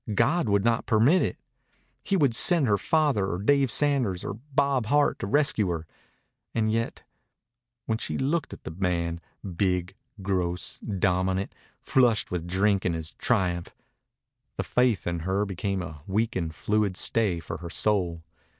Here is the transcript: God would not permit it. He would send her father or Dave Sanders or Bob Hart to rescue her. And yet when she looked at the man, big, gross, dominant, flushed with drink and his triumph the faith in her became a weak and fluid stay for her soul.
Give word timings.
God 0.15 0.49
would 0.49 0.63
not 0.65 0.87
permit 0.87 1.21
it. 1.21 1.37
He 2.03 2.17
would 2.17 2.33
send 2.33 2.65
her 2.65 2.79
father 2.79 3.27
or 3.31 3.37
Dave 3.37 3.69
Sanders 3.69 4.23
or 4.25 4.33
Bob 4.51 4.87
Hart 4.87 5.19
to 5.19 5.27
rescue 5.27 5.67
her. 5.69 5.85
And 6.55 6.71
yet 6.71 7.03
when 7.85 7.99
she 7.99 8.17
looked 8.17 8.51
at 8.51 8.63
the 8.63 8.71
man, 8.71 9.21
big, 9.55 9.93
gross, 10.23 10.79
dominant, 10.79 11.53
flushed 11.83 12.31
with 12.31 12.47
drink 12.47 12.83
and 12.83 12.95
his 12.95 13.11
triumph 13.11 13.75
the 14.57 14.63
faith 14.63 15.05
in 15.05 15.19
her 15.19 15.45
became 15.45 15.83
a 15.83 16.01
weak 16.07 16.35
and 16.35 16.55
fluid 16.55 16.97
stay 16.97 17.39
for 17.39 17.57
her 17.57 17.69
soul. 17.69 18.23